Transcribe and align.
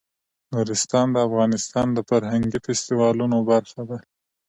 نورستان 0.53 1.07
د 1.11 1.17
افغانستان 1.27 1.87
د 1.93 1.99
فرهنګي 2.09 2.59
فستیوالونو 2.65 3.37
برخه 3.51 3.81
ده. 3.89 3.97